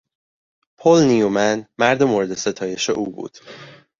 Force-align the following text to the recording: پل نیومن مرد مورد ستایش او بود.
پل 0.77 0.99
نیومن 1.03 1.65
مرد 1.77 2.03
مورد 2.03 2.33
ستایش 2.33 2.89
او 2.89 3.11
بود. 3.11 3.37